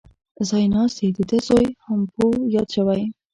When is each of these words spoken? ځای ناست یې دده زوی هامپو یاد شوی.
ځای 0.49 0.65
ناست 0.73 0.97
یې 1.03 1.09
دده 1.17 1.37
زوی 1.47 1.67
هامپو 1.85 2.25
یاد 2.55 2.67
شوی. 2.75 3.01